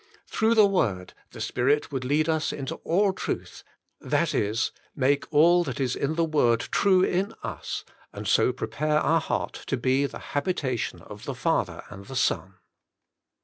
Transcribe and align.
Through 0.25 0.55
the 0.55 0.65
word 0.65 1.13
the 1.29 1.39
Spirit 1.39 1.91
would 1.91 2.03
lead 2.03 2.27
us 2.27 2.51
into 2.51 2.77
all 2.77 3.13
truth, 3.13 3.63
that 3.99 4.33
is, 4.33 4.71
make 4.95 5.31
all 5.31 5.63
that 5.63 5.79
is 5.79 5.95
in 5.95 6.15
the 6.15 6.25
word 6.25 6.61
true 6.71 7.03
in 7.03 7.35
us, 7.43 7.85
and 8.11 8.27
so 8.27 8.51
prepare 8.51 8.97
our 8.97 9.21
heart 9.21 9.53
to 9.67 9.77
be 9.77 10.07
the 10.07 10.17
habitation 10.33 11.03
of 11.03 11.25
the 11.25 11.35
Father 11.35 11.83
and 11.91 12.05
the 12.07 12.15
Son. 12.15 12.55